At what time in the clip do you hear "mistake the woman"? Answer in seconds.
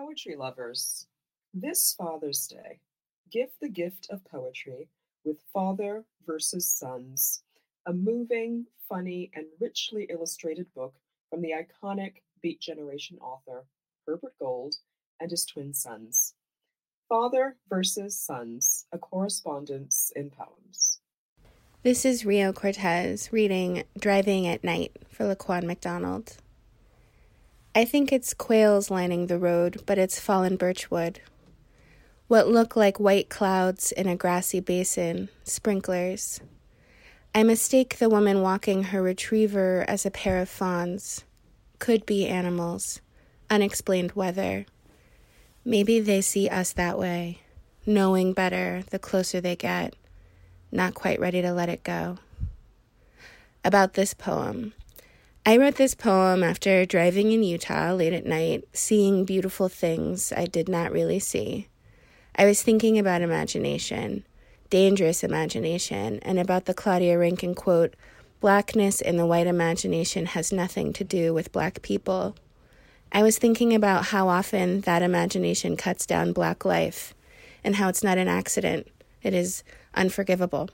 37.42-38.42